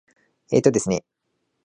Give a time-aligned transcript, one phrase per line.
[0.51, 1.05] えーとですね。